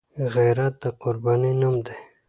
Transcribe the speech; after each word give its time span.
غیرت 0.33 0.73
د 0.81 0.85
قربانۍ 1.01 1.53
نوم 1.61 1.75
دی 1.85 1.95